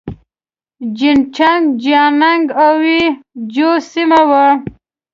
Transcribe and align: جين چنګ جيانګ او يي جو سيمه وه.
جين 0.97 1.17
چنګ 1.35 1.63
جيانګ 1.81 2.45
او 2.65 2.75
يي 2.89 3.01
جو 3.53 3.69
سيمه 3.91 4.21
وه. 4.29 4.45